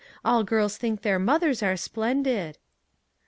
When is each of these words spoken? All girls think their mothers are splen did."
All 0.25 0.43
girls 0.43 0.77
think 0.77 1.03
their 1.03 1.19
mothers 1.19 1.61
are 1.61 1.77
splen 1.77 2.23
did." 2.23 2.57